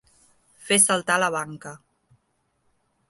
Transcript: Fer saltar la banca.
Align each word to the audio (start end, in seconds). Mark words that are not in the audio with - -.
Fer 0.69 0.79
saltar 0.85 1.17
la 1.23 1.29
banca. 1.37 1.75